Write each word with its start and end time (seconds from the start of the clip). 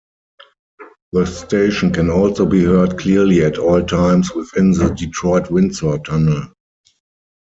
The 1.11 1.27
station 1.27 1.93
can 1.93 2.09
also 2.09 2.47
be 2.47 2.63
heard 2.63 2.97
clearly 2.97 3.45
at 3.45 3.59
all 3.59 3.83
times 3.83 4.33
within 4.33 4.71
the 4.71 4.89
Detroit-Windsor 4.89 5.99
Tunnel. 5.99 6.51